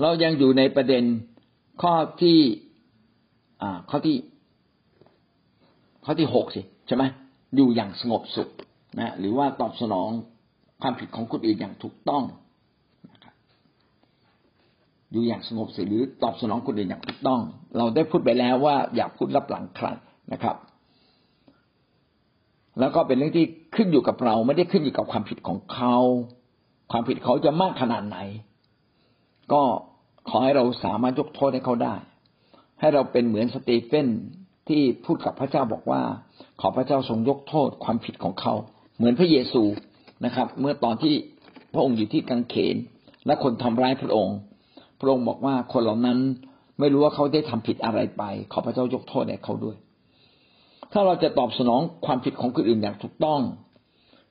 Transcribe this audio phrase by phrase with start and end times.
[0.00, 1.04] เรายังอยู่ในประเด็น
[1.82, 2.38] ข้อที่
[3.62, 4.16] อ่าข้อที่
[6.04, 7.04] ข้อที่หกสิใช่ไหม
[7.56, 8.48] อยู่อย่างสงบสุข
[8.98, 10.10] นะหรือว่าตอบสนอง
[10.82, 12.22] ความผิดของคนอื่นอย่างถูกต้อง
[15.12, 17.40] อยู่อย่างสงบสุขหรือตอบสนองคนอื่นอย่างถูกต้อง
[17.76, 19.86] เราได้พูดไปแล้วว่าอย่าพูดรับหลังใคร
[20.32, 20.56] นะครับ
[22.80, 23.46] แล้วก็เป็นเรื่องที่
[23.76, 25.96] ขึ้นอยู่กับเรา ไม่ได้ขึ้นอยู่กับความผิดของเขา
[26.92, 28.18] ความผิดเขาจะมากขนาดไหน
[29.52, 29.62] ก็
[30.28, 31.94] ขอให้เราสามารถยกโทษให้เขาได้
[32.80, 34.08] ให้เราเป็นเหมือนสเตเฟน
[34.68, 36.02] ที่พูดกับพระเจ้าบอกว่า
[36.60, 38.54] ขอพระเจ้าทรงยกโทษความผิดของเขา
[38.96, 39.62] เหมือนพระเยซู
[40.24, 41.14] นะครับ เมื่อตอนที่
[41.72, 42.76] พระองค์อยู่ที่กังเขน
[43.26, 44.36] และคนทำร้ายพระองค์
[45.00, 46.18] พระองค์บอกว่าคนเหล่านั้น
[46.78, 49.76] ไม่รู้ว่าเขาได้ทำผิดอะไรไป ขอพระเจ้ายกโทษให้เขาด้วย
[50.92, 53.40] ถ้าเราจะตอบสนองความผิดของคนอื่นอย่างถูกต้อง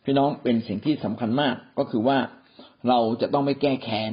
[0.03, 2.17] พี่น้องเป็นสิ่งที่สำคัญมากก็คือว่า
[2.89, 4.11] เราจะต้องไม่แก้แค้น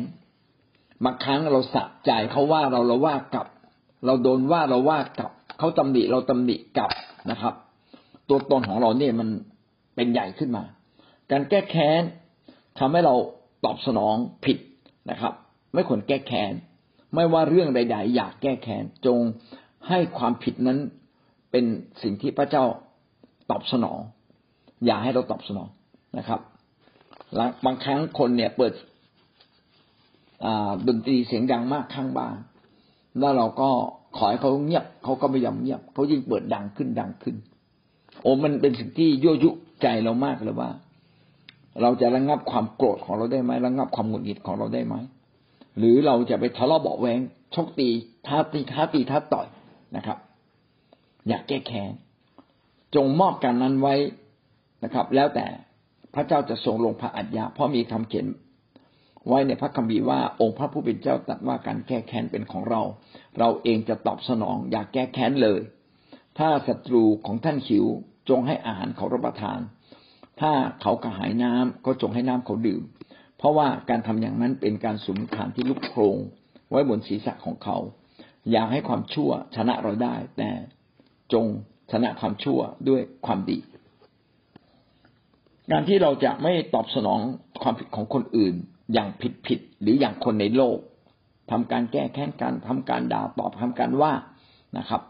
[1.05, 3.47] บางครั้งเราสะใจเขาว่าเราเราว่ากลับ
[4.07, 6.91] เราโดนว่าเราว่ากลับเขาตำหนิเราตำหนิกลับ
[7.31, 7.55] นะครับ
[8.29, 9.29] ตัวตนของเราเนี่ยมัน
[9.95, 10.65] เป็นใหญ่ขึ้นมา
[11.31, 12.03] การแก้แค้น
[12.79, 13.15] ทำให้เรา
[13.65, 14.59] ตอบสนองผิด
[15.11, 15.33] นะครับ
[15.75, 16.53] ไม่ควรแก้แค้น
[17.15, 19.19] ไม่ว่าเรื่องใด ๆ อยากแก้แค้นจง
[19.89, 20.79] ให้ความผิดนั้น
[21.51, 21.65] เป็น
[22.03, 22.65] สิ่งที่พระเจ้า
[23.51, 24.01] ตอบสนอง
[24.87, 25.69] อย่าให้เราตอบสนอง
[26.19, 26.41] นะครับ
[27.65, 28.73] บางครั้งคนเนี่ยเปิด
[30.89, 32.37] ดนตรีเสียงดังมากข้างบ้าน
[33.19, 33.69] แล้วเราก็
[34.17, 37.37] ขอให้เขาเงียบเขาก็ไม่ยอมเงียบเขายิ่งเปิดดังขึ้นดังขึ้น
[38.23, 39.51] โอ้มันเป็นสิ่งที่ยั่วยุ
[39.83, 40.71] ใจเรามากเลยว่า
[41.83, 44.95] เราจะระงับความโกรธของเราได้ไหมระงับความหงุดหงิดของเราได้ไหม
[45.79, 47.19] หรือเราจะไปทะเลาะเบาแวง
[47.55, 47.89] ชกตี
[48.27, 49.47] ท้าตีท้าตีท้าต่อย
[49.97, 50.19] นะครับ
[51.29, 51.93] อยากแก้แค้น
[52.95, 53.95] จงมอบการนั้นไว้
[54.85, 55.47] นะครับ แล้วแต่
[56.15, 58.27] พระเจ้าจะทรงลงพระอัญญาเพราะมีคำเขียน
[59.29, 62.83] ไว้ในพระคัมภีร์ว่าองค์พระผู้เป็นเจ้าตรัสว่าการแก้แค้นเป็นของเรา
[63.39, 65.61] เราเองจะตอบสนองอย่าแก้แค้นเลย
[66.39, 67.87] ถ้าศัตรูของท่านหิว
[68.29, 69.61] จงให้อาหารเขารับประทาน
[70.41, 70.53] ถ้า
[70.83, 72.83] เขากระหายน้ำก็จงให้น้ำเขาดื่ม
[73.39, 76.17] เพราะว่าการทำอย่างนั้นเป็นการสุมฐานที่ลุกโครง
[76.71, 77.77] ไว้บนศีรษะของเขา
[78.51, 80.51] อย่าให้ความชั่วชนะเราได้ แต่
[81.33, 81.47] จง
[81.93, 83.59] ชนะความชั่วด้วยความดี
[85.71, 87.21] การที่เราจะไม่ตอบสนอง
[87.63, 88.55] ความผิดของคนอื่น
[88.93, 90.79] อย่างผิดผิดหรืออย่างคนในโลก
[91.51, 94.13] ทำการแก้แค้นกันทำการด่าตอบทำการว่า
[94.79, 95.03] นะครับ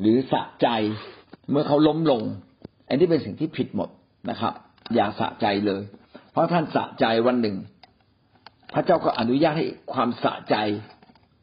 [0.00, 0.68] หรือสะใจ
[1.50, 2.22] เมื่อเขาล้มลง
[2.88, 3.88] อันนี้เป็นสิ่งที่ผิดหมด
[4.30, 4.52] นะครับ
[4.94, 5.82] อย่าสะใจเลย
[6.32, 7.56] เพราะท่านสะใจวันหนึ่ง
[8.74, 10.56] พระเจ้าก็อนุญาตให้ความสะใจ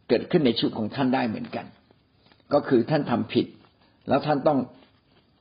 [0.08, 1.66] เกิดขึ้นในชีวิตของท่านได้เหมือนกัน
[2.54, 3.46] ก็คือท่านทำผิด
[4.10, 4.60] แล้วท่านต้อง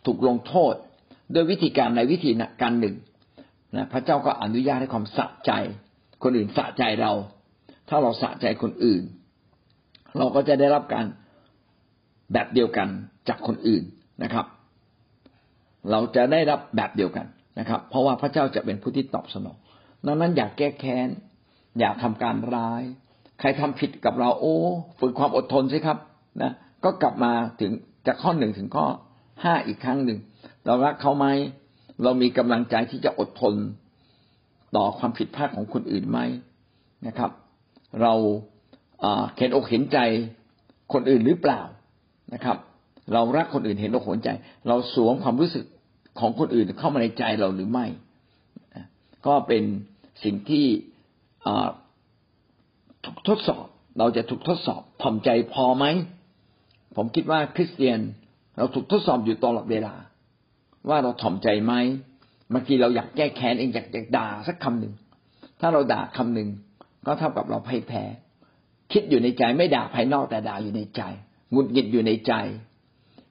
[0.07, 0.75] ถูกลงโทษ
[1.35, 2.31] ด้วยวิธีการในวิธี
[2.63, 2.97] การหนึ่ง
[3.77, 5.53] นะพระเจ้าก็อนุญาตให้ความสะใจ
[6.25, 7.13] คนอื่นสะใจเรา
[7.89, 9.03] ถ้าเราสะใจคนอื่น
[10.19, 11.07] เราก็จะได้รับการ
[12.33, 12.89] แบบเดียวกัน
[13.29, 13.83] จากคนอื่น
[14.23, 14.47] นะครับ
[15.91, 17.27] เราจะได้รับแบบเดียวกัน
[17.59, 19.57] นะครับ เพราะว่าพระเจ้าจะเป็นผู้ที่ตอบสนอง
[20.07, 21.09] ดังนั้นอยากแก้แค้น
[21.81, 22.83] อยากทำการร้าย
[23.41, 24.57] ใครทำผิดกับเราโอ้
[25.01, 25.99] ฝึกความอดทนสิครับ
[26.43, 26.53] นะ
[26.85, 27.73] ก็กลับมาถึง
[28.07, 28.87] จากข้อหนึ่งถึงข้อ
[29.43, 30.19] ห้าอีกครั้งหนึ่ง
[30.67, 31.27] เรารักเขาไหม
[32.03, 33.55] เรามีกำลังใจที่จะอดทน
[34.77, 36.19] ต่อความผิดพลาดของคนอื่นไหม
[37.07, 37.31] นะครับ
[38.03, 38.15] เรา
[39.39, 39.99] เห็นอกเห็นใจ
[40.93, 41.61] คนอื่นหรือเปล่า
[42.35, 42.57] นะครับ
[43.13, 44.31] เรารักคนอื่นเห็นอกเห็นใจ
[44.69, 45.65] เราสวมความรู้สึก
[46.21, 47.87] ของคนอื่นเข้ามาในใจเราหรือไม่
[49.27, 49.65] ก็เป็น
[50.25, 50.67] สิ่งที่
[53.05, 53.67] ถูกทดสอบ
[53.99, 55.85] เราจะถูกทดสอบถ่อมใจพอไหม
[56.97, 58.01] ผมคิดว่าคริสเตียน
[58.57, 59.95] เราถูกทดสอบอยู่ตลอดเวลา
[60.89, 61.75] ว่าเราถ่อมใจไหม
[62.53, 64.95] บางทีเราอยากแก้แค้นเองอยากอยากด่าสักคำหนึ่ง
[65.61, 66.49] ถ้าเราด่าคำหนึ่ง
[67.07, 68.03] ก็เท่ากับเราพ่ายแพ้
[68.93, 71.03] คิดอยู่ในใจไม่ด่าภายนอกแต่ด่าอยู่ในใจ
[71.51, 72.33] หงุดหงิดอยู่ในใจ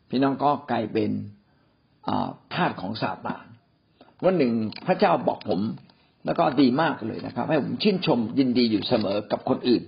[0.09, 1.11] พี่น้องก็กลายเป็น
[2.53, 3.45] ทาสของซาตาน
[4.23, 4.53] วันหนึ่ง
[4.85, 5.59] พระเจ้าบอกผม
[6.25, 9.83] แล้วก็ดีมากเลยนะครับ ให้ผมชื่นชมยินดีอยู่เสมอกับคนอื่น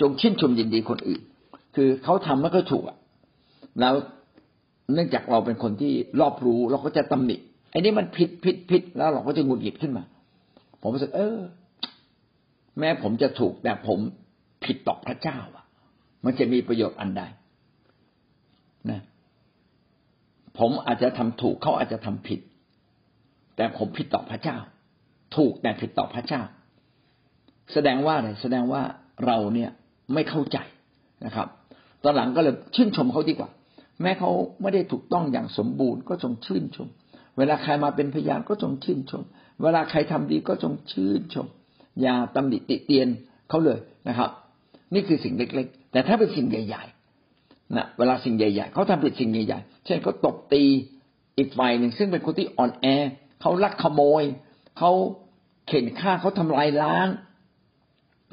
[0.00, 1.22] จงชื่นชมยินดีคนอื่น
[1.76, 2.84] คือเขาทำมันก็ถูก
[3.80, 3.94] แล้ว
[4.94, 7.36] เนื่องจากเราเป็นคนที่รอบรู้เราก็จะตำหนิ
[7.70, 10.04] ไอ้นี่มันผิดผิดผิดแล้วเราก็จะหงุดหงิดขึ้นมา
[10.80, 11.38] ผมรู้สึก เออ
[12.78, 13.98] แม้ผมจะถูกแต่ผม
[14.64, 15.64] ผิดต่อพระเจ้าอะ
[16.24, 17.22] มันจะมีประโยชน์อันใด
[18.90, 19.00] นะ
[20.58, 22.40] ผมอาจจะทำถูกเขาอาจจะทำผิด
[23.56, 24.56] แต่ผมผิดต่อพระเจ้า
[25.36, 26.42] ถูกแต่ผิดต่อพระเจ้า
[27.72, 28.82] แสดงว่าอะไรแสดงว่า
[29.26, 29.70] เราเนี่ย
[30.14, 30.58] ไม่เข้าใจ
[31.24, 31.48] นะครับ
[32.02, 33.50] ตอนหลังก็เลยชื่นชมเขาดีกว่า
[34.02, 34.30] แม้เขา
[34.62, 36.88] ไม่ได้ถูกต้องอย่างสมบูรณ์ก็จงชื่นชม
[37.38, 39.22] เวลาใครมาเป็นพยานก็จงชื่นชม
[39.62, 41.46] เวลาใครทำดีก็จงชื่นชม
[42.00, 43.08] อย่าตำหนิติเตียน
[43.48, 43.78] เขาเลย
[44.08, 44.30] นะครับ
[44.94, 46.84] นี่คือสิ่งเล็ก ๆ แต่ถ้าเป็นสิ่งใหญ่
[47.28, 50.62] ๆ นะ เวลาสิ่งใหญ่ ๆเขาทำผิดสิ่งใหญ่ ๆ เช่นเขาตบตี
[51.38, 52.86] อีกฝ่ายหนึ่งซึ่งเป็นคนที่อ่อนแอ
[53.40, 54.22] เขาลักขโมย
[54.78, 54.90] เขา
[55.68, 57.08] เข็นฆ่าเขาทำลายล้าง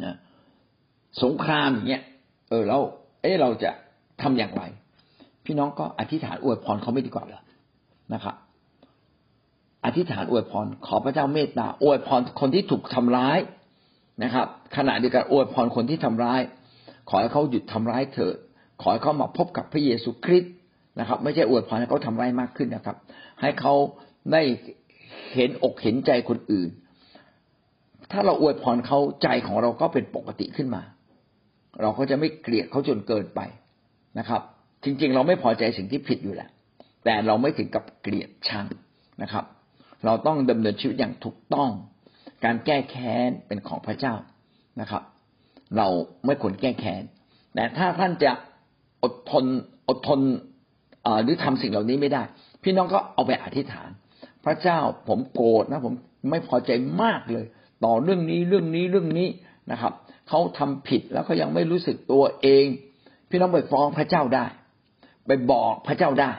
[0.03, 0.15] นะ
[1.23, 2.03] สงครามอย่างเงี้ย
[2.49, 2.81] เออแล้ว
[3.21, 3.71] เออเราจะ
[4.21, 4.63] ทำอย่างไร
[5.45, 7.41] พี่น้องก็อธิษฐานอวยพรเขาไม่ดีกว่าเหรอ
[8.13, 8.35] นะครับ
[9.85, 13.39] อธิษฐานอวยพร ขอพระเจ้าเมตตาอวยพรคนที่ถูกทำร้าย
[14.23, 14.47] นะครับ
[14.77, 16.41] ขณะเดียวกันอวยพรคนที่ทำร้าย
[17.09, 18.35] ขอให้เขาหยุดทำร้ายเถิด
[18.81, 20.53] ขอให้เขามาพบกับพระเยซูคริสต์
[20.99, 22.97] นะครับ ไม่ใช่อวยพรให้เขาทำร้ายมากขึ้นนะครับ
[23.41, 23.73] ให้เขา
[24.31, 24.41] ได้
[25.33, 26.69] เห็นอกเห็นใจคนอื่น
[28.11, 30.81] ถ้าเราอวยพรเขาใจของเราก็เป็นปกติขึ้นมา
[31.81, 33.41] เราก็จะไม่เกลียดเขาจนเกินไป
[34.19, 34.41] นะครับ
[34.83, 36.49] จริง ๆ เราไม่พอใจสิ่งที่ผิดอยู่แหละ
[37.05, 38.65] แต่เราไม่ถึงกับเกลียดชัง
[39.21, 39.45] นะครับ
[40.05, 41.71] เราต้องดำเนินชีวิตอย่างถูกต้อง
[42.45, 44.13] การแก้แค้นเป็นของพระเจ้า
[44.81, 45.03] นะครับ
[45.77, 45.87] เรา
[46.25, 47.03] ไม่ควรแก้แค้น
[47.53, 48.31] แต่ถ้าท่านจะ
[49.03, 49.45] อดทน
[49.89, 50.19] อดทน
[51.23, 52.23] หรือทำสิ่งเหล่านี้ไม่ได้
[52.63, 53.89] พี่น้องก็เอาไปอธิษฐาน
[54.45, 55.93] พระเจ้าผมโกรธนะผม
[56.29, 56.71] ไม่พอใจ
[57.03, 57.45] มากเลย
[57.85, 59.27] ต่อเรื่องนี้เรื่องนี้เรื่องนี้
[59.71, 59.93] นะครับ
[60.29, 62.65] เขาทำผิดแล้วเขายังไม่รู้สึกตัวเอง
[63.29, 64.45] พี่น้องไปฟ้องพระเจ้าได้
[65.27, 66.31] ไปบอกพระเจ้าได้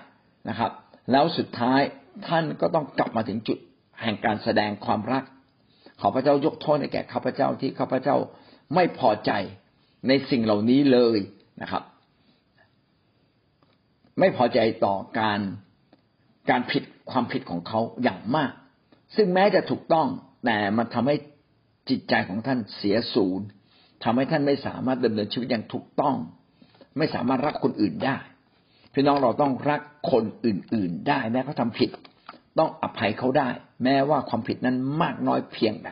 [0.48, 0.70] นะครับ
[1.12, 1.80] แล้วสุดท้าย
[2.26, 3.58] ท่านก็ต้องกลับมาถึงจุด
[4.02, 5.24] แห่งการแสดงความรัก
[6.00, 8.16] ขอพระเจ้ายกโทษให้แก่ข้าพเจ้าที่ข้าพเจ้า
[8.74, 9.32] ไม่พอใจ
[10.08, 11.18] ในสิ่งเหล่านี้เลย
[11.62, 11.82] นะครับ
[14.18, 15.40] ไม่พอใจต่อการ
[16.50, 18.52] การผิดความผิดของเขาอย่างมาก
[19.16, 20.06] ซึ่งแม้จะถูกต้อง
[20.44, 21.16] แต่มันทำให้
[21.88, 23.46] จิตใจของท่านเสียศูนย์
[24.04, 26.16] ทำให้ท่านไม่สามารถดำเนินชีวิตอย่างถูกต้อง
[26.98, 28.16] ไม่สามารถรักคนอื่นได้
[28.94, 29.80] พี่น้องเราต้องรัก
[30.12, 31.90] คนอื่น ๆ ได้แม้เขาทาผิด
[32.58, 33.48] ต้องอภัยเขาได้
[33.84, 35.90] แม้ว่าความผิดนั้นมากน้อยเพียงใด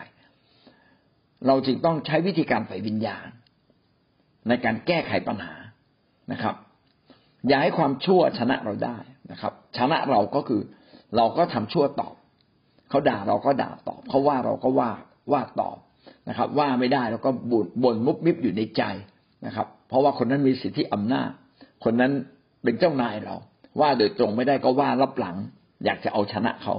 [1.47, 3.29] เราจึงต้องใช้วิธีการฝ่ายวิญญาณ
[4.49, 5.55] ในการแก้ไขปัญหา
[6.33, 6.55] นะครับ
[7.49, 8.99] อย่าให้ความชั่วชนะเราได้
[9.31, 10.63] นะครับ ชนะเราก็คือ
[11.17, 12.15] เราก็ทำชั่วตอบ
[12.89, 14.91] เขาด่าเราก็ด่าตอบเขาว่าเราก็ว่า
[15.33, 15.77] ว่าตอบ
[16.29, 18.83] นะครับ ว่าไม่ได้เราก็บ่นบ่นมุบมิบอยู่ในใจ
[19.47, 21.31] นะครับ เพราะว่าคนนั้นมีสิทธิอำนาจ
[21.85, 22.13] คนนั้น
[22.63, 23.37] เป็นเจ้านายเรา
[23.81, 25.37] ว่าโดยตรงไม่ได้ก็ว่ารับหลัง
[25.85, 26.75] อยากจะเอาชนะเขา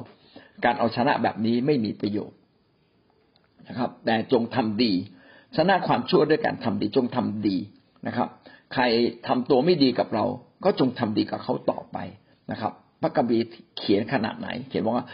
[0.66, 2.38] การเอาชนะแบบนี้ไม่มีประโยชน์
[3.68, 4.94] นะครับ แต่จงทำดี
[5.58, 7.58] ชนะความชั่วด้วยการทำดีจงทำดี
[8.08, 8.28] นะครับ
[8.74, 8.84] ใคร
[9.28, 10.26] ทำตัวไม่ดีกับเรา
[10.64, 11.98] ก็จงทำดีกับเขาต่อไป
[12.52, 13.38] นะครับ พระกบี
[13.78, 15.06] เขียนขนาดไหน เขียนว่า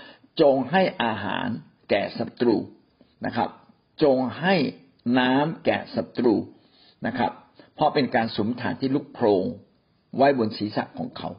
[0.41, 1.47] จงให้อาหาร
[1.89, 2.55] แก่ศัตรู
[3.25, 3.49] นะครับ
[4.03, 4.55] จงให้
[5.19, 6.35] น้ำแก่ศัตรู
[7.07, 7.31] นะครับ
[7.75, 9.45] เพราะเป็นการสมฐานที่ลุกโพรง
[10.17, 11.29] ไว้บนศีรษะของเขา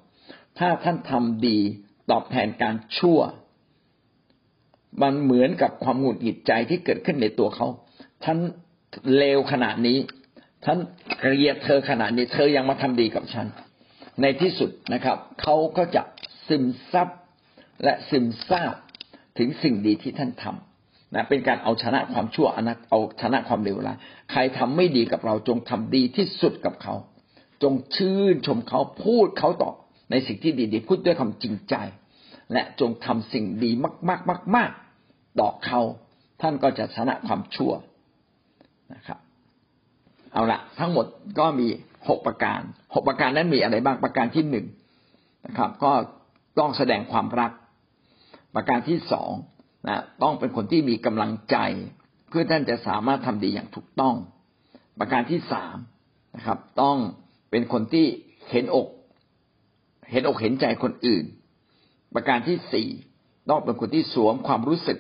[0.59, 1.59] ถ้าท่านทำดี
[2.11, 3.21] ตอบแทนการชั่ว
[5.03, 7.67] มันเหมือนกับความหงุดหงิดใจที่เกิดขึ้นในตัวเขา
[8.25, 8.39] ท่าน
[9.17, 9.99] เลวขนาดนี้
[10.65, 10.79] ท่าน
[11.21, 13.47] เกลียดเธอขนาดนี้เธอยังมาทำดีกับฉัน
[14.23, 16.03] ในที่สุดนะครับ เขาก็จะ
[16.47, 17.09] ซึมซับ
[17.85, 18.75] และซึมซาบ
[19.39, 23.99] ถึงสิ่งดีที่ท่านทำนะเป็นการเอาชนะความชั่วอนัตเอาชนะความเลวร้าย
[24.31, 26.95] ใครทำไม่ดีกับเราจงทำดีที่สุดกับเขา
[27.63, 29.71] จงชื่นชมเขาพูดเขาต่อ
[30.15, 31.75] ในสิ่งที่ดีๆพูดด้วยความจริงใจ
[32.53, 33.71] และจงทำสิ่งดี
[34.57, 35.81] มากๆๆต่อเขา
[36.43, 37.73] ท่านก็จะชนะความชั่ว
[38.95, 39.19] นะครับ
[40.33, 41.07] เอาละทั้งหมด
[41.39, 41.67] ก็มี
[42.09, 42.61] หกประการ
[42.95, 44.67] หกประการนั้นมีอะไรบ้างประการที่หนึ่ง
[45.47, 45.93] นะครับ ก็
[46.59, 47.53] ต้องแสดงความรัก
[48.55, 49.33] ประการที่สอง
[49.89, 51.57] นะต้องเป็นคนที่มีกำลังใจ
[52.29, 54.15] เพื่อท่านจะสามารถทำดีอย่างถูกต้อง
[54.99, 55.77] ประการที่สาม
[56.37, 56.97] นะครับ ต้อง
[57.51, 58.07] เป็นคนที่
[58.51, 58.87] เห็นอก
[60.11, 61.25] เห็นอกเห็นใจคนอื่น
[62.15, 62.89] ประการที่สี่
[63.49, 64.99] ต้องเป็นคนที่สวมความรู้สึก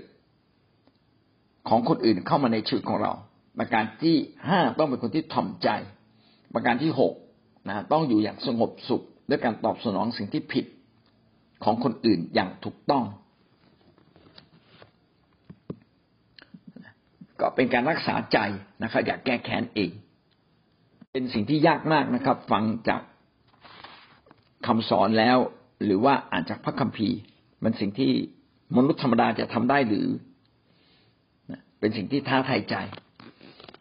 [1.68, 3.12] ของคนอื่นเข้ามาในชีวิตของเรา
[3.58, 4.16] ประการที่
[4.48, 5.68] ห้าต้องเป็นคนที่ถ่อมใจ
[6.54, 7.12] ประการที่หก
[7.68, 10.64] นะต้องอยู่อย่างสงบสุข ด้วยการตอบสนองสิ่งที่ผิด
[11.64, 13.04] ของคนอื่นอย่างถูกต้อง
[17.40, 18.38] ก็เป็นการรักษาใจ
[18.82, 19.90] นะครับ อย่าแก้แค้นเอง
[21.12, 23.00] เป็นสิ่งที่ยากมากนะครับ ฟังจาก
[24.66, 25.38] คำสอนแล้ว
[25.84, 27.18] หรือว่าอ่านจากพระคัมภีร์
[27.62, 28.12] มันสิ่งที่
[28.76, 30.06] มนุษย์ธรรมดาจะทำได้หรือ
[31.80, 32.74] เป็นสิ่งที่ท้าทายใจ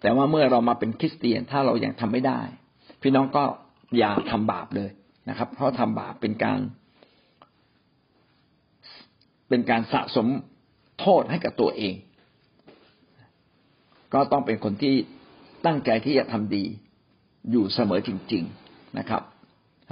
[0.02, 2.42] แต่ว่าเมื่อเรามาเป็นคริสเตียนถ้าเรายัางทำไม่ได้
[3.02, 3.44] พี่น้องก็
[3.98, 4.90] อย่าทำบาปเลย
[5.30, 6.60] นะครับ เพราะทำบาปเป็นการ
[9.50, 10.28] เป็นการสะสม
[11.00, 11.96] โทษให้กับตัวเอง
[14.13, 14.96] ก็ต้องเป็นคนที่
[15.66, 16.63] ตั้งใจที่จะทำดี
[17.52, 19.22] อยู่เสมอจริง ๆนะครับ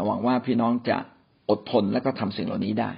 [0.05, 0.97] หวังว่าพี่น้องจะ
[1.49, 2.91] อดทนแล้วก็ทำสิ่งเหล่านี้ได้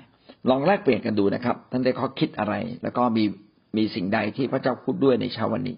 [0.50, 3.24] ลองแลกเปลี่ยนกันดูนะครับ ท่านได้ข้อคิดอะไร แล้วก็มี
[3.78, 5.76] มีสิ่งใดที่พระเจ้าพูดด้วยในเช้าวันนี้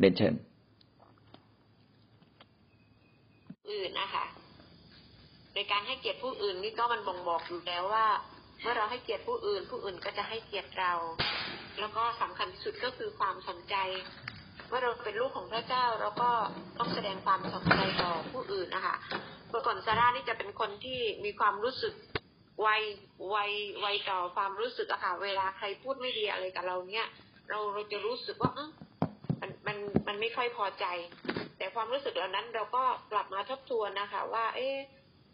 [0.00, 0.34] เดนเชิญ
[3.70, 4.24] อื่นนะคะ
[5.54, 8.06] ในการให้เกียรติผู้อื่นนี่ก็มันบ่งบอกอยู่แล้วว่า
[8.62, 10.92] เมื่อเราให้เกียรติผู้อื่น ผู้อื่นก็จะให้เกียรติเรา
[11.80, 13.74] แล้วก็สำคัญที่สุดก็คือความสนใจ
[14.68, 16.30] เมื่อเราเป็นลูกของพระเจ้าเราก็
[16.78, 18.96] ต้องแสดงความสนใจต่อผู้อื่นนะคะ
[19.50, 21.94] เมื่อก่อนซาร่านี่จะเป็นคนที่มีความรู้สึก
[22.62, 22.68] ไว
[23.30, 23.36] ไว
[23.80, 27.06] ไวต่อความรู้สึกอะค่ะ เวลาใครพูดไม่ดีอะไรกับเราเนี่ย
[27.48, 28.52] เราเราจะรู้สึกว่า
[29.40, 29.76] มันมัน
[30.06, 30.84] มันไม่ค่อยพอใจ
[31.58, 34.76] แต่ความรู้สึกเหล่านั้นเราก็กลับมาทบทวนนะคะ ว่า เอ๊ะ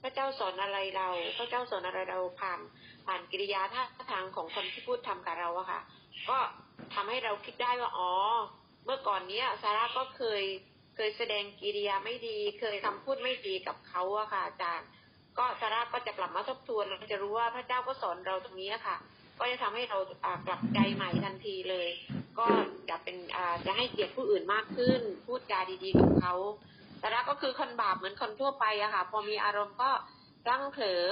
[0.02, 2.60] พระเจ้าสอนอะไรเรา พระเจ้าสอนอะไรเราผ่าน
[3.06, 5.80] ผ่านกิริยาท่าทางของคนที่พูดทำกับเราอะค่ะ
[6.28, 6.38] ก็
[6.94, 8.10] ทำให้เราคิดได้ว่าอ๋อ
[8.84, 10.42] เมื่อก่อนเนี้ยซาร่าก็เคย
[10.94, 14.88] เคยแสดงกิริยาไม่ดี เคยคำพูดไม่ดีกับเขาอะค่ะอาจารย์
[15.38, 18.96] ก็ซาร่าก็จะกลับมาทบทวนเราจะรู้ว่าพระเจ้าก็สอนเราตรงนี้ค่ะ
[19.38, 19.98] ก็จะทำให้เรา
[20.46, 21.88] กลับใจใหม่ทันทีเลย
[22.38, 22.46] ก็
[22.88, 23.16] จะเป็น
[23.66, 26.34] จะให้เกียรติผู้อื่นมากขึ้น พูดจาดีๆกับเขา
[27.02, 29.90] ซาร่าก็คือคนบาปเหมือนคนทั่วไปอะค่ะ พอมีอารมณ์ก็
[30.48, 31.04] ตั้งเผลอ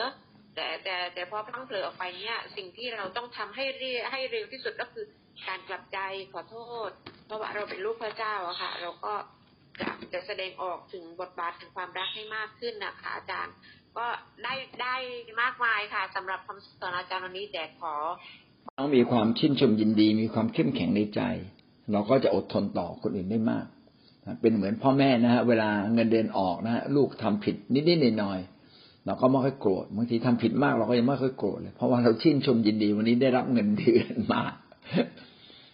[0.54, 5.04] แต่แต่แต่พอพังเผลอออกไปเนี่ยสิ่งที่เราต้องทำให้เรีให้เร็วที่สุดก็คือ
[5.48, 5.98] การกลับใจ
[6.32, 6.56] ขอโท
[6.88, 6.90] ษ
[7.26, 9.12] เพราะว่าเราเป็นลูกพระเจ้าอะค่ะ เราก็
[9.80, 13.54] จะจะแสดงออกถึงบทบาทถึงความรักให้มากขึ้นนะคะอาจารย์
[13.96, 14.06] ก็
[14.44, 14.96] ได้ได้
[15.42, 17.94] มากมายค่ะสำหรับคำสอนอาจารย์วันนี้แต่ขอ
[18.78, 21.20] ต้องมีความชื่นชมยินดี มีความเข้มแข็งในใจ
[21.92, 23.66] เราก็จะอดทนต่อคนอื่นได้มาก
[24.40, 34.42] เป็นเหมือนพ่อแม่นะฮะเวลาเงินเดือนออกนะฮะลูกทำผิดนิดๆหน่อยๆเราก็ไม่ค่อยโกรธบางทีทำผิดมากเราก็ยังไม่ค่อยโกรธเลยเพราะว่าเราชื่นชมยินดีวันนี้ได้รับเงินเดือนมา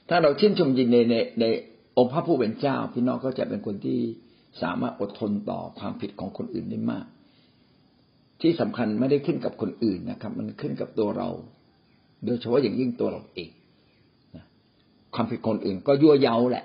[0.09, 1.45] ถ้าเราชื่นชมยินในในใน
[1.99, 3.99] องค์พระผู้เป็นเจ้าพี่น้องก็จะเป็นคนที่
[4.63, 7.07] สามารถอดทนต่อความผิดของคนอื่นได้มาก
[8.41, 11.29] ที่สำคัญไม่ได้ขึ้นกับคนอื่นนะครับ มันขึ้นกับตัวเรา
[12.25, 13.51] โดยเฉพาะอย่างยิ่งตัวเราเอง
[15.15, 16.65] ความผิดคนอื่นก็ยั่วเย้าแหละ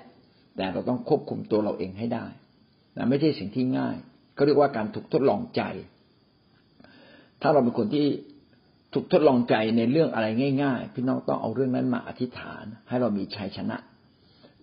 [0.56, 2.26] แต่เราต้องควบคุมตัวเราเองให้ได้
[2.96, 3.96] นะไม่ใช่สิ่งที่ง่าย
[4.36, 5.62] ก็เรียกว่าการถูกทดลองใจ
[7.42, 8.06] ถ้าเราเป็นคนที่
[8.94, 10.26] ถูกทดลองใจในเรื่องอะไร
[10.62, 13.76] ง่าย ๆ พี่น้องต้องเอาเรื่องนั้นมาอธิษฐาน ให้เรามีชัยชนะ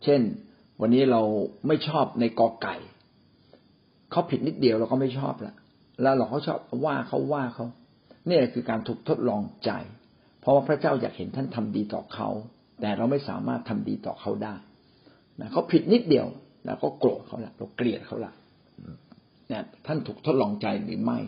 [0.03, 0.21] เช่น
[0.81, 1.21] วันนี้เรา
[1.67, 2.75] ไม่ชอบในกอไก่
[4.11, 5.55] เขาผิดนิดเดียวเราก็ไม่ชอบละ
[6.01, 7.65] แล้วเราก็ชอบว่าเขาว่าเขา
[8.27, 9.71] เนี่ยคือการถูกทดลองใจ
[10.41, 12.29] เพราะว่าพระเจ้าอยากเห็นท่านทำดีต่อเขา
[12.81, 14.55] แต่เราไม่สามารถทำดีต่อเขาได้
[15.39, 16.27] นะเขาผิดนิดเดียว
[16.65, 18.33] เราก็โกรธเขาละเราเกลียดเขาละ
[19.47, 21.19] เนี่ยท่านถูกทดลองใจหรือไม่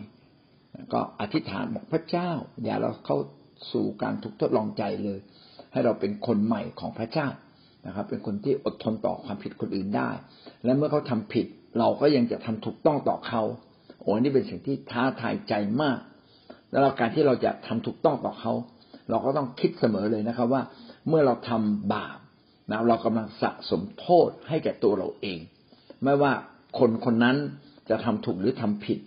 [0.92, 2.30] ก็อธิษฐานบอกพระเจ้า
[2.64, 3.18] อย่าเราเข้า
[3.72, 5.18] สู่การถูกทดลองใจเลย
[5.72, 7.28] ให้เราเป็นคนใหม่ของพระเจ้า
[7.86, 10.10] นะครับ เป็นคนที่อดทนต่อความผิดคนอื่นได้
[10.64, 11.46] และเมื่อเขาทำผิด
[11.78, 13.42] เราก็ยังจะทำถูกต้องต่อเขา
[14.02, 15.98] โอ้นี่เป็นสิ่งที่ท้าทายใจมาก
[16.70, 18.52] แล้วการที่เราจะทำถูกต้องต่อเขา
[19.10, 20.62] เราก็ต้องคิดเสมอเลยนะครับ ว่า
[21.08, 22.18] เมื่อเราทำบาป
[22.70, 25.38] นะเรากำลังสะสมโทษให้แก่ตัวเราเอง
[26.02, 26.32] ไม่ว่า
[26.78, 27.36] คนคนนั้น
[27.90, 28.98] จะทำถูกหรือทำผิด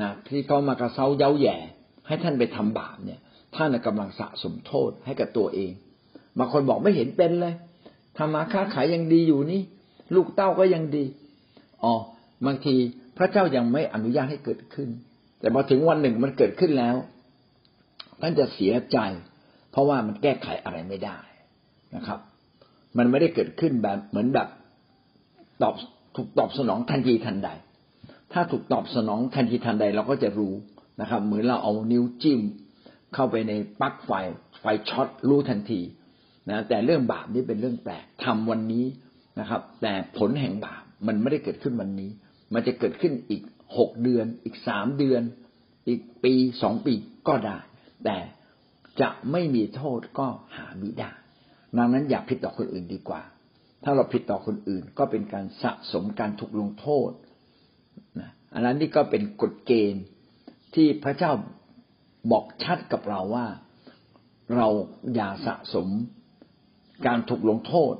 [0.00, 1.56] นะที่เขามากระเซ้าเย้าแย่
[2.06, 3.20] ให้ท่านไปทำบาปเนี่ย
[3.56, 5.72] ท่านกำลังสะสมโทษให้กับตัวเอง
[6.38, 7.54] บางคนบอกไม่เห็นเป็นเลย
[8.18, 9.60] ทำมาค้าขายยังดีอยู่นี่
[10.14, 11.04] ลูกเต้าก็ยังดี
[11.82, 11.94] อ๋อ
[12.46, 12.74] บางที
[13.18, 14.88] พระเจ้ายังไม่อนุญาตให้เกิดขึ้น
[15.40, 16.96] แต่พอถึงวันหนึ่งมันเกิดขึ้นแล้ว
[18.20, 18.98] ท่านจะเสียใจ
[19.70, 21.18] เพราะว่ามันแก้ไขอะไรไม่ได้
[21.96, 22.20] นะครับ
[22.98, 24.48] มันไม่ได้เกิดขึ้นแบบเหมือนแบบ
[25.62, 25.74] ตอบ
[26.16, 27.50] ถูกตอบสนองทันทีทันใด
[28.32, 30.54] ถ้าถูกตอบสนองทันทีทันใดเราก็จะรู้
[31.00, 32.40] นะครับ เหมือนเราเอานิ้วจิ้ม
[33.14, 34.10] เข้าไปในปลั๊กไฟ
[34.60, 35.80] ไฟช็อตรู้ทันที
[36.50, 38.84] นะแต่เรื่องบาปนี่เป็นเรื่องแปลกทำวันนี้
[39.40, 42.10] นะครับ แต่ผลแห่งบาปมันไม่ได้เกิดขึ้นวันนี้
[42.54, 43.42] มันจะเกิดขึ้นอีก
[43.76, 45.22] หกเดือน อีกสามเดือน
[45.88, 46.92] อีกปีสองปี
[47.28, 47.58] ก็ได้
[48.04, 48.18] แต่
[49.00, 50.26] จะไม่มีโทษก็
[50.56, 51.10] หาไม่ได้
[51.76, 53.22] ดังนั้นอย่าผิดต่อคนอื่นดีกว่า
[53.84, 57.10] ถ้าเราผิดต่อคนอื่นก็เป็นการสะสมการถูกลงโทษ
[58.20, 60.04] นะอันนั้นนี่ก็เป็นกฎเกณฑ์
[60.74, 61.32] ที่พระเจ้า
[62.30, 63.46] บอกชัดกับเราว่า
[64.56, 64.68] เรา
[65.14, 65.88] อย่าสะสม
[67.06, 67.94] การถูกลงโทษ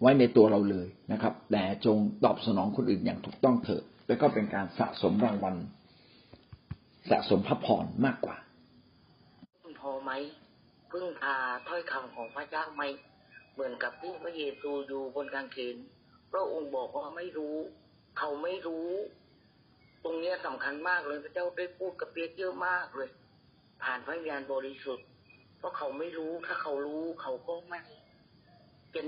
[0.00, 5.56] ไว้ในตัวเราเลยนะครับ แต่จงตอบสนองคนอื่นอย่างถูกต้องเถิดแล้วก็เป็นการสะสมรางวัล
[7.10, 8.36] สะสมพระพรมากกว่า
[9.80, 10.12] พอไหม
[10.90, 11.36] พึ่งพา
[11.68, 12.82] ถ้อยคำของพระเจ้าไหม
[13.52, 15.76] เหมือนกับที่พระเยซูอยู่บนกางเขน
[16.32, 17.56] พระองค์บอกว่าไม่รู้
[18.18, 18.88] เขาไม่รู้
[20.04, 23.10] ตรงนี้สำคัญมากเลยพระเจ้าได้พูดกับเปียกเยอะมากเลย
[23.82, 25.06] ผ่านพระญาณบริสุทธิ์
[25.58, 27.80] เพราะเขาไม่รู้ถ้าเขารู้เขาก็ไม่
[28.92, 29.06] เป็น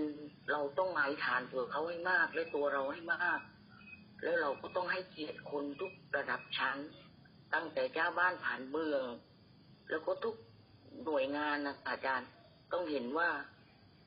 [0.50, 3.40] เราต้องหมายฐานเผื่อเขาให้มาก และตัวเราให้มาก
[4.22, 6.78] แล้วเราก็ต้องให้เกียรติคนทุกระดับชั้น
[7.54, 9.04] ตั้งแต่เจ้าบ้านผ่านเมือง
[9.90, 10.36] แล้วก็ทุก
[11.04, 12.28] หน่วยงานนะอาจารย์
[12.72, 13.30] ต้องเห็นว่า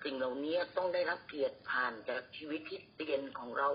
[0.03, 3.69] สิ่งเหล่านี้ต้องได้รับเกียรติผ่านจากชีวิตที่เตียนของเรา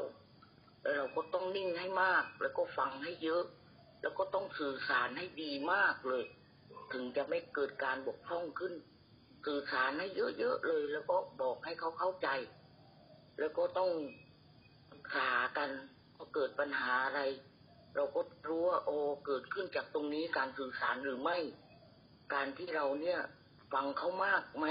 [0.82, 3.44] แล้วเราก็ต้องนิ่งให้มาก แล้วก็ฟังให้เยอะ
[4.02, 6.24] แล้วก็ต้องสื่อสารให้ดีมากเลย
[6.92, 8.74] ถึงจะไม่เกิดการบกพร่องขึ้น
[9.46, 10.06] สื่อสารให้
[10.38, 12.28] เยอะๆเลย แล้วก็บอกให้เขาเข้าใจ
[13.38, 13.90] แล้วก็ต้อง
[14.90, 15.70] ปรึกษากัน
[16.16, 17.20] พอเกิดปัญหาอะไร
[17.96, 21.38] เราก็รู้ว่าโอ้เกิดขึ้นจากตรงนี้การสื่อสารหรือไม่
[22.34, 23.18] การที่เราเนี่ย
[23.72, 24.66] ฟังเขามากไหม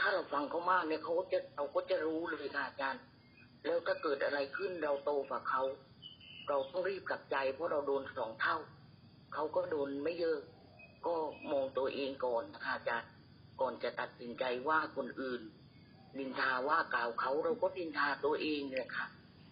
[0.00, 3.02] ถ้าเราฟังเขามากเนี่ยเขาก็จะเราก็จะรู้เลยค่ะอาจารย์
[3.64, 5.62] แล้วถ้าเกิดอะไรขึ้นเราโตกว่าเขา
[6.48, 8.56] เราต้องรีบกลับใจ เพราะเราโดนสองเท่า
[9.34, 10.38] เขาก็โดนไม่เยอะ
[11.06, 11.14] ก็
[11.50, 13.10] มองตัวเองก่อนนะคะอาจารย์
[13.60, 15.42] ก่อนจะตัดสินใจว่าคนอื่น
[16.18, 19.06] นินทาว่ากล่าวเขาเราก็นินทาตัวเองเนี่ยค่ะ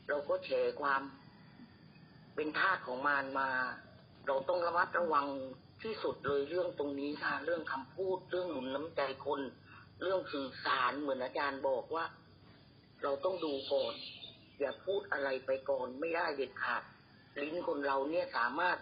[0.09, 1.03] เราก็แชร์ความ
[2.35, 3.49] เป็นทาสของมารมา
[4.27, 5.27] เราต้องระมัดระวัง
[5.83, 9.41] ที่สุดเลยเรื่องตรงนี้ค่ะ เรื่องคำพูด เรื่องหนุนน้ำใจคน
[10.03, 12.05] เรื่องสื่อสารเหมือนอาจารย์บอกว่า
[13.03, 13.95] เราต้องดูก่อน
[14.59, 16.83] อย่าพูดอะไรไปก่อนไม่ได้เด็ดขาด
[17.43, 18.79] ลิ้นคนเราเนี่ยสามารถ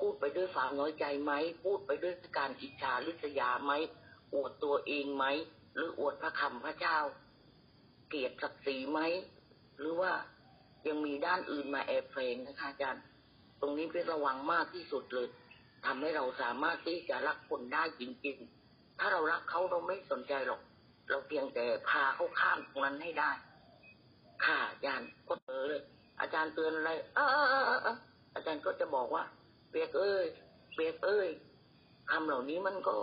[0.00, 1.32] พูดไปด้วยความน้อยใจไหม
[1.64, 3.72] พูดไปด้วยการอิจฉาริษยาไหม
[4.34, 5.24] อวดตัวเองไหม
[5.74, 6.98] หรืออวดพระคำพระเจ้า
[8.08, 9.00] เกียรติศักดิ์ศรีไหม
[9.78, 10.12] หรือว่า
[10.86, 13.02] ยังมีด้านอื่นมาแอบแฝงนะคะอาจารย์
[13.60, 15.28] ตรงนี้เป็นระวังมากที่สุดเลย
[15.84, 20.60] ทำให้เราสามารถที่จะรักคนได้จริงๆ ถ้าเรารักเขาเราไม่สนใจหรอก
[21.08, 23.32] เราเพียงแต่พาเขาข้ามตรงนั้นให้ได้
[24.44, 25.82] ค่ะอาจารย์ก็เตือนเลย
[26.20, 27.96] อาจารย์เตือนอะไรเออเออเออเออ
[28.34, 29.24] อาจารย์ก็จะบอกว่า
[29.70, 30.26] เปียกเอ้ย
[30.74, 31.28] เปียกเอ้ย
[32.10, 32.96] คำเหล่านี้มันก็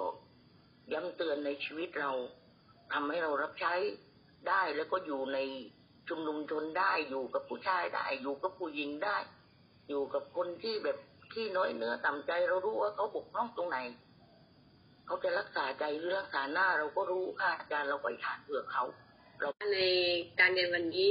[0.94, 2.12] ย้ำเตือนในชีวิตเรา
[2.94, 3.74] ทำให้เรารับใช้
[4.50, 5.40] ได้แล้วก็อยู่ใน
[6.08, 9.18] ชุมนุมชนได้อยู่กับผู้ชายได้อยู่กับผู้หญิงได้
[9.90, 10.98] อยู่กับคนที่แบบ
[11.34, 13.78] ที่น้อยเนื้อต่ำใจเรารู้ว่าเขาบกพร่องตรงไหน
[15.06, 18.84] เขาจะรักษาใจหรือรักษาหน้าเราก็รู้ค่ะอาจารย์เราก็อธิษฐานเผื่อเขา
[19.40, 19.80] เราใน
[20.40, 21.10] การเรียนวันนี้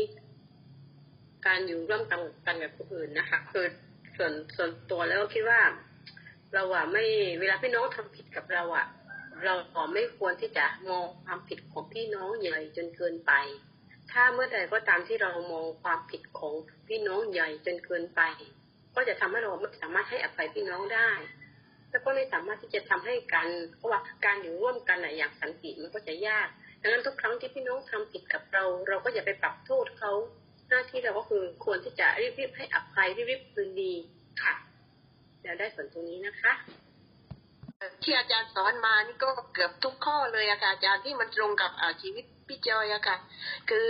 [1.47, 3.67] การอยู่ร่วมกันกันกับผู้อื่นนะคะคือ
[4.17, 5.61] ส่วนส่วนตัวแล้วก็คิดว่า
[6.55, 7.05] เราอะไม่
[7.41, 8.87] เวลาพี่น้องทำผิดกับเราอะ
[9.43, 9.55] เรา
[9.95, 13.33] ไม่ควรที่จะมองความผิดของพี่น้องใหญ่จนเกินไป
[14.13, 16.55] ถ้าเมื่อใดก็ตามที่เรามองความผิดของ
[16.89, 18.21] พี่น้องใหญ่จนเกินไป
[18.95, 21.11] ก็จะทำให้เราไม่สามารถให้อภัยพี่น้องได้
[21.91, 26.49] แล้วก็ไม่สามารถที่จะทำให้การเพราะว่าการอยู่ร่วมกันอะอย่างสันติมันก็จะยาก
[26.81, 30.13] ดังนั้นทุกครั้งที่พี่น้องทำผิดกับเรา เราก็อย่าไปปรับโทษเขา
[30.69, 32.07] หน้าที่เราก็คือควรที่จะ
[32.39, 33.93] รีบๆให้อภัยรีบๆคืนดี
[34.43, 34.55] ค่ะ
[35.41, 36.53] เดี๋ยวได้ส่วนตรงนี้นะคะ
[38.03, 41.71] ที่อาจารย์สอนมานี่ก็เกือบทุกข้อเลยอะค่ะอาจารย์ที่มันตรงกับ
[42.03, 43.17] ชีวิตพี่จอยอะค่ะ
[43.71, 43.89] คือ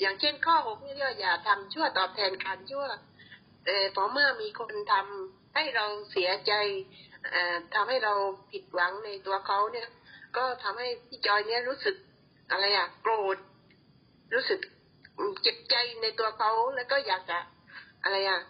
[0.00, 2.86] อย่างเช่นข้อหกนี่ก็อย่าทำชั่วตอบแทนการชั่ว
[3.64, 6.52] แต่พอเมื่อมีคนทำให้เราเสียใจ
[7.30, 8.12] เอ่อทำให้เรา
[8.50, 9.88] ผิดหวังในตัวเขาเนี่ย
[10.36, 11.96] ก็ทำให้พี่จอยเนี่ยรู้สึก
[12.50, 13.36] อะไรอะโกรธ
[14.34, 14.60] รู้สึก
[15.42, 17.38] เจ็บใจในตัวเขาแล้วก็อยากจะ
[18.02, 18.40] อะไรอะ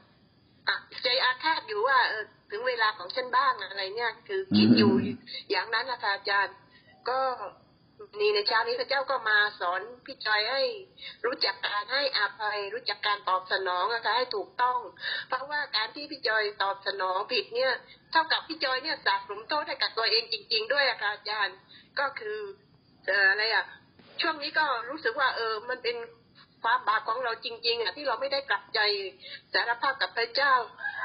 [0.68, 4.92] อะใจอาฆาตอยู่ว่าเออ ถึงเวลาของฉันบ้างอะไรเนี่ยคือคิดอยู่
[5.50, 6.56] อย่างนั้นนะคะอาจารย์
[7.08, 7.20] ก็
[8.20, 10.62] นี่ในเช้านี้พระเจ้าก็มาสอนพี่จอยให้
[11.24, 14.78] รู้จักการให้อภัย รู้จักการตอบสนองนะคะให้ถูกต้อง
[15.28, 17.72] เพราะว่าการที่พี่จอยตอบสนองผิดเนี่ย
[18.10, 21.56] เท่ากับพี่จอยเนี่ยสะสมโทษให้กับตัวเองจริง ๆ ด้วยอะค่ะอาจารย์
[21.98, 22.38] ก็คือ
[23.06, 23.64] เอออะไรอะ
[24.20, 25.96] ช่วงนี้ก็รู้สึกว่าเออมันเป็น
[26.62, 28.80] ความบาปของเราจริงๆอะที่เราไม่ได้กลับใจ
[29.52, 30.52] สารภาพกับพระเจ้า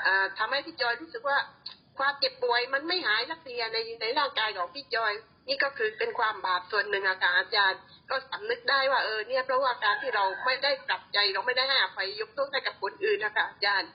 [0.06, 1.38] อ่าทำให้พี่จอยรู้สึกว่า
[1.98, 5.14] ความเจ็บป่วยมันไม่หายสักทีในในร่างกายของพี่จอย
[5.48, 13.90] นี่ก็คือเป็นความบาปส่วนหนึ่งอาการอาจารย์ ก็สำนึกได้ว่าเออเนี่ยเพราะว่าการที่เราไม่ได้กลับใจเราไม่ได้ให้อภัยยกโทษให้กับคนอื่นนะคะอาจารย์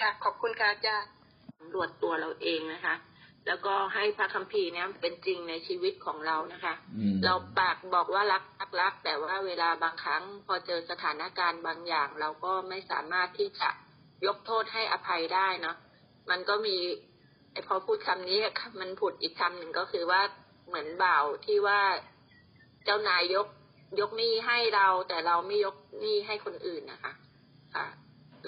[0.00, 1.08] ค่ะขอบคุณค่ะอาจารย์
[1.58, 2.94] สำรวจตัวเราเองนะคะ
[3.48, 13.68] แล้วก็ให้พระคัมภีร์เนี่ยเป็นจริงในชีวิตของเรานะคะอืมเราปากบอกว่ารักรักรัก แต่ว่าเวลาบางครั้งพอเจอสถานการณ์บางอย่าง เราก็ไม่สามารถที่จะ
[14.26, 15.76] ยกโทษให้อภัยได้เนาะ
[16.30, 16.76] มันก็มี
[17.52, 18.38] ไอพอพูดคำนี้
[18.80, 20.20] มันผุดอีกคำหนึ่งก็คือว่า
[20.68, 21.80] เหมือนบ่าวที่ว่า
[22.84, 23.46] เจ้านายยก
[24.00, 27.12] ยกหนี้ให้เรา แต่เราไม่ยกหนี้ให้คนอื่นนะคะ
[27.74, 27.86] ค่ะ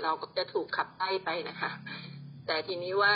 [0.02, 1.70] เราก็จะถูกขับไล่ไปนะคะ
[2.46, 3.12] แต่ทีนี้ว่า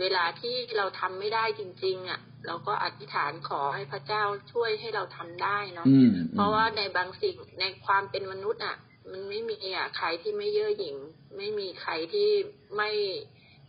[0.00, 8.76] เวลาที่เราทำไม่ได้จริง ๆอะ เราก็อธิษฐานขอให้พระเจ้าช่วยให้เราทำได้เนาะอืมเพราะว่าในบางสิ่งในความเป็นมนุษย์อะ
[9.10, 10.96] มันไม่มีอะใครที่ไม่เย่อหยิ่ง
[11.36, 12.30] ไม่มีใครที่
[12.76, 12.90] ไม่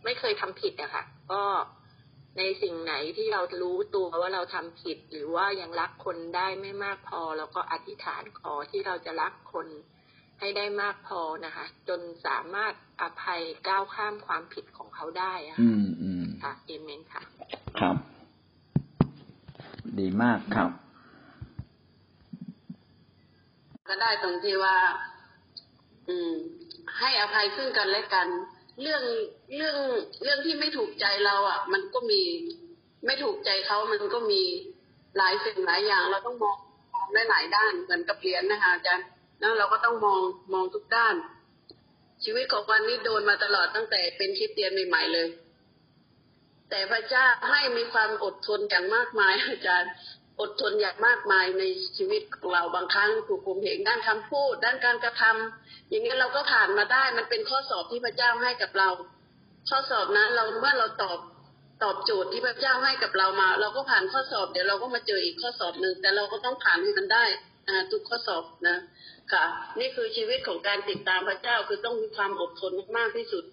[0.04, 1.42] ไม่เคยทำผิดอะค่ะ ก็
[2.38, 9.66] ในสิ่งไหนที่เรารู้ตัวว่าเราทำผิด หรือว่ายังรักคนได้ไม่มากพอเราก็อธิษฐานขอที่เราจะรักคน
[10.40, 16.13] ให้ได้มากพอนะคะ จนสามารถอภัยก้าวข้ามความผิดของเขาได้อะอืมอืม
[16.44, 17.22] ค่ะเอเมนค่ะ
[17.80, 17.96] ครับ
[19.98, 20.70] ดีมากครับ
[23.88, 24.76] ก็ได้ตรงที่ว่า
[26.08, 26.32] อืม
[26.98, 28.28] ให้อภัยซึ่งกันและกัน
[28.82, 29.02] เรื่อง
[29.56, 29.76] เรื่อง
[30.22, 32.22] เรื่องที่ไม่ถูกใจเราอะ มันก็มี
[33.06, 34.42] ไม่ถูกใจเขามันก็มี
[35.16, 36.56] หลายสิ่งหลายอย่าง เราต้องมอง
[36.94, 39.06] มองได้หลายด้านเหมือนกับเหรียญนะคะอาจารย์
[39.40, 40.20] แล้วเราก็ต้องมอง
[40.52, 41.14] มองทุกด้าน
[42.24, 45.28] ชีวิตของวันนี้โดนมาตลอดตั้งแต่เป็นคริสเตียนใหม่ๆเลย
[46.70, 49.92] แต่พระเจ้าให้มีความอดทนอย่างมากมาย อาจารย์
[50.40, 51.64] อดทนอย่างมากมายใน
[51.96, 58.88] ชีวิตของเราบางครั้งถูกข่มเหงด้านคำพูด ด้านการกระทำอย่างนี้เราก็ผ่านมาได้ มันเป็นข้อสอบที่พระเจ้าให้กับเรา
[59.68, 61.18] ข้อสอบนั้นเราเมื่อเราตอบ
[61.82, 67.24] ตอบโจทย์ที่พระเจ้าให้กับเรามา เราก็ผ่านข้อสอบ เดี๋ยวเราก็มาเจออีกข้อสอบหนึ่งแต่เราก็ต้องผ่านให้มันได้
[67.68, 68.76] อ่าทุกข้อสอบนะ
[69.32, 69.44] ค่ะ
[69.80, 73.44] นี่คือชีวิตของการติดตามพระเจ้าคือต้องมีความอดทนมากที่สุด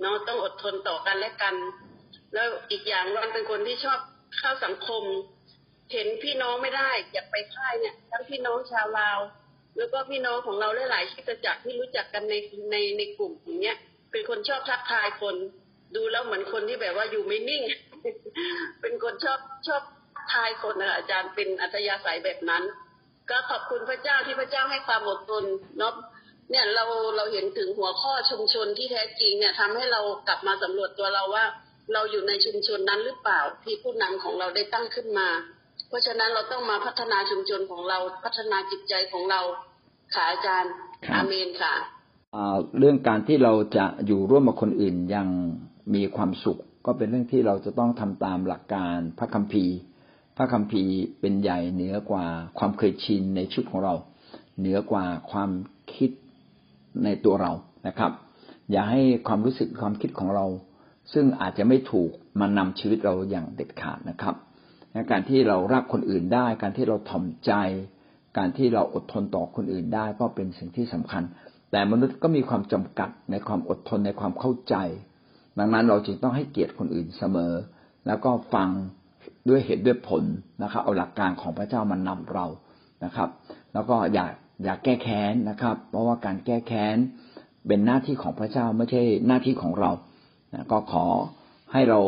[0.00, 1.54] เนาะต้องอดทนต่อกันและกัน
[2.34, 3.98] แล้วอีกอย่างวันเป็นคนที่ชอบ
[4.38, 5.02] เข้าสังคม
[5.92, 9.18] เห็นพี่น้องไม่ได้อยากไปค่ายเนี่ยทั้งพี่น้องชาวลาว
[9.76, 12.34] แล้วก็พี่น้องของเราหลายๆคริตจักรที่รู้จักกันใน
[12.70, 13.76] ในในกลุ่มอย่างเงี้ย
[14.12, 15.36] เป็นคนชอบทักทายคน
[15.94, 17.62] ดูแล้วเหมือนคนที่แบบว่าอยู่ไม่นิ่ง
[18.80, 19.82] เป็นคนชอบชอบ
[20.32, 22.62] ทายคนนะอาจารย์เป็นอัธยาศัยแบบนั้น
[23.30, 25.44] ก็ขอบคุณพระเจ้าที่พระเจ้าให้ความอดทน
[25.78, 25.94] เนาะ
[26.50, 26.84] เนี่ยเรา
[27.16, 31.44] เราเห็นถึงหัวข้อชุมชนที่แท้จริงเนี่ยทำให้เรากลับมาสำรวจตัวเราว่า
[31.92, 35.28] เราอยู่ในชุมชนนั้นหรือเปล่าที่ผู้นำของเราได้ตั้งขึ้นมา
[35.88, 39.40] เพราะฉะนั้นเราต้องมาพัฒนาชุมชนของเราพัฒนาจิตใจของเรา
[40.14, 40.72] ค่ะอาจารย์
[41.06, 41.74] ครับอาเมนค่ะ
[42.34, 45.28] อ่าเรื่องการที่เราจะอยู่ร่วมกับคนอื่นอยัง
[45.94, 49.76] มีความสุข ก็เป็นเรื่องที่เราจะต้องทำตามหลักการพระคัมภีร์
[50.36, 52.24] พระคัมภีร์เป็นใหญ่เหนือกว่า
[52.58, 53.94] ความเคยชินในชุดของเรา
[54.58, 55.50] เหนือกว่าความ
[55.94, 56.10] คิด
[57.04, 57.52] ในตัวเรา
[57.86, 58.12] นะครับ
[58.70, 60.46] อย่าให้ความรู้สึกความคิดของเรา
[61.12, 64.34] ซึ่งอาจจะไม่ถูกมานำชีวิตเราอย่างเด็ดขาดนะครับ
[65.10, 67.52] การที่เรารักคนอื่นได้ การที่เราถ่อมใจ
[68.38, 71.22] การที่เราอดทนต่อคนอื่นได้ก็เป็นสิ่งที่สำคัญ
[71.70, 74.74] แต่มนุษย์ก็มีความจำกัดในความอดทนในความเข้าใจ
[75.58, 77.52] ดังนั้นเราจึงต้องให้เกียรติคนอื่นเสมอ
[78.06, 78.68] แล้วก็ฟัง
[79.48, 80.24] ด้วยเหตุด้วยผล
[80.62, 82.46] นะครับ เอาหลักการของพระเจ้ามานำเรา
[83.04, 83.28] นะครับ
[83.72, 84.26] แล้วก็อย่า
[84.64, 86.96] อย่าแก้แค้นนะครับ เพราะว่าการแก้แค้น
[87.66, 89.90] เป็นหน้าที่ของพระเจ้าไม่ใช่หน้าที่ของเรา
[90.72, 91.06] ก็ขอ
[91.72, 92.00] ให้เรา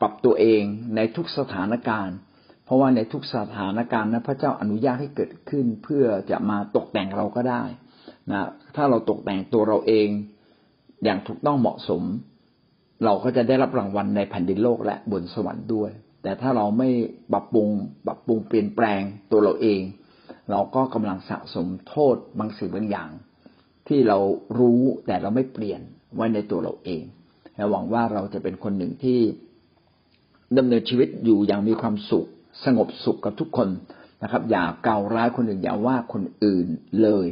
[0.00, 0.62] ปรับตัวเอง
[0.96, 2.16] ในทุกสถานการณ์
[2.64, 7.64] เพราะว่าในทุกสถานการณ์นั้นพระเจ้าอนุญาตให้เกิดขึ้นเพื่อจะมาตกแต่งเราก็ได้
[8.32, 8.42] นะ
[8.76, 10.08] ถ้าเราตกแต่งตัวเราเอง
[11.04, 12.02] อย่างถูกต้องเหมาะสม
[13.04, 15.90] เราก็จะได้รับรางวัลในแผ่นดินโลกและบนสวรรค์ด้วย
[16.22, 16.88] แต่ถ้าเราไม่
[17.32, 17.68] ปรับปรุง
[18.06, 19.00] ปรับปรุงเปลี่ยนแปลง
[19.30, 19.80] ตัวเราเอง
[20.50, 23.10] เราก็กำลังสะสมโทษบางสิ่งบางอย่าง
[23.88, 24.18] ที่เรา
[24.58, 25.80] รู้แต่เราไม่เปลี่ยน
[26.14, 27.02] ไว้ในตัวเราเอง
[27.70, 29.20] หวังว่าเราจะเป็นคนหนึ่งที่
[30.58, 32.26] ดำเนินชีวิตอยู่อย่างมีความสุข
[32.64, 33.68] สงบสุขกับทุกคน
[34.22, 36.66] นะครับ อย่าเการ้ายคนอื่นอย่าว่าคนอื่น
[37.02, 37.26] เลย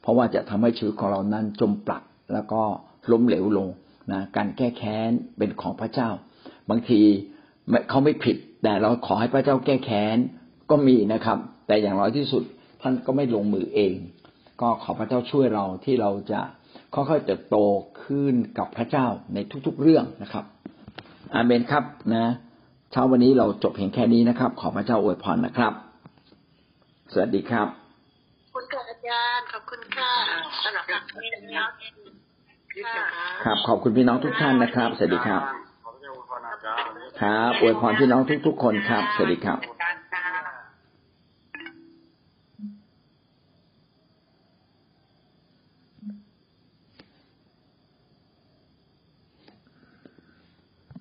[0.00, 2.62] เพราะว่าจะทำให้ชีวิตของเรานั้นจมปลักแล้วก็
[3.10, 3.68] ล้มเหลวลง
[4.12, 6.08] นะการแก้แค้นเป็นของพระเจ้า
[6.70, 7.00] บางที
[7.88, 10.16] เขาไม่ผิด แต่เราขอให้พระเจ้าแก้แค้น
[10.70, 12.42] ก็มีนะครับ แต่อย่างน้อยที่สุด
[12.82, 13.94] ท่านก็ไม่ลงมือเอง
[14.60, 16.40] ก็ขอพระเจ้าช่วยเราที่เราจะ
[16.94, 17.56] ค่อยๆเติบโต
[18.04, 20.44] ขึ้นกับพระเจ้าในทุกๆเรื่องนะครับ
[21.34, 22.26] อาเมนครับนะ
[22.90, 25.72] เช้าวันนี้เราจบเพียงแค่นี้นะครับ ขอพระเจ้าอวยพรนะครับ
[27.12, 27.74] สวัสดีครับข
[28.38, 30.12] อบคุณค่ะอาจารย์ขอบคุณค่ะ
[30.64, 31.64] สำหรับการเรียนรู้
[32.86, 33.04] ค่ะ
[33.44, 35.42] ครับ ขอบคุณพี่น้องทุกท่านนะครับ สวัสดีครับ
[35.84, 39.58] ขอพระเจ้าอวยพรอาจารย์ครับอวยพรพี่น้องทุกๆคนครับ สวัสดีครับ